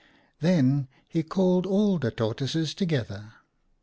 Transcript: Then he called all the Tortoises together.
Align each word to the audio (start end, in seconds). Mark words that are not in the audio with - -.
Then 0.39 0.87
he 1.07 1.21
called 1.21 1.67
all 1.67 1.99
the 1.99 2.09
Tortoises 2.09 2.73
together. 2.73 3.33